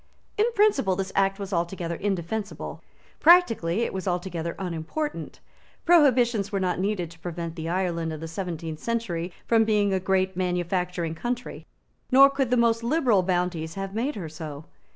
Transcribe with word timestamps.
In 0.35 0.47
principle 0.55 0.95
this 0.95 1.11
Act 1.15 1.37
was 1.37 1.53
altogether 1.53 1.93
indefensible. 1.93 2.81
Practically 3.19 3.81
it 3.83 3.93
was 3.93 4.07
altogether 4.07 4.55
unimportant. 4.57 5.39
Prohibitions 5.85 6.51
were 6.51 6.59
not 6.59 6.79
needed 6.79 7.11
to 7.11 7.19
prevent 7.19 7.55
the 7.55 7.69
Ireland 7.69 8.11
of 8.11 8.19
the 8.19 8.27
seventeenth 8.27 8.79
century 8.79 9.31
from 9.45 9.63
being 9.63 9.93
a 9.93 9.99
great 9.99 10.35
manufacturing 10.35 11.13
country; 11.13 11.67
nor 12.11 12.31
could 12.31 12.49
the 12.49 12.57
most 12.57 12.81
liberal 12.83 13.21
bounties 13.21 13.75
have 13.75 13.93
made 13.93 14.15
her 14.15 14.27
so. 14.27 14.65